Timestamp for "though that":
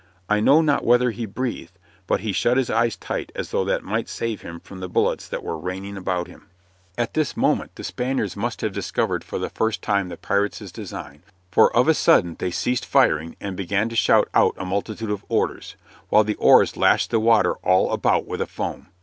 3.51-3.83